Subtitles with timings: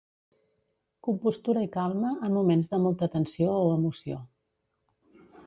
[1.07, 4.21] Compostura i calma en moments de molta tensió o emoció.